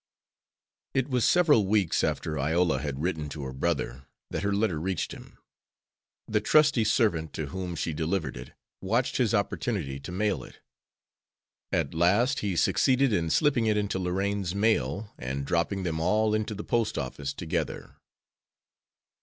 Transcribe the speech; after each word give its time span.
It 0.95 1.09
was 1.11 1.25
several 1.25 1.67
weeks 1.67 2.03
after 2.03 2.39
Iola 2.39 2.79
had 2.79 3.03
written 3.03 3.29
to 3.29 3.43
her 3.43 3.53
brother 3.53 4.07
that 4.31 4.41
her 4.41 4.51
letter 4.51 4.79
reached 4.79 5.11
him. 5.11 5.37
The 6.27 6.41
trusty 6.41 6.83
servant 6.83 7.33
to 7.33 7.49
whom 7.49 7.75
she 7.75 7.93
delivered 7.93 8.35
it 8.35 8.53
watched 8.81 9.17
his 9.17 9.35
opportunity 9.35 9.99
to 9.99 10.11
mail 10.11 10.43
it. 10.43 10.59
At 11.71 11.93
last 11.93 12.39
he 12.39 12.55
succeeded 12.55 13.13
in 13.13 13.29
slipping 13.29 13.67
it 13.67 13.77
into 13.77 13.99
Lorraine's 13.99 14.55
mail 14.55 15.13
and 15.19 15.45
dropping 15.45 15.83
them 15.83 15.99
all 15.99 16.33
into 16.33 16.55
the 16.55 16.63
post 16.63 16.97
office 16.97 17.31
together. 17.31 17.97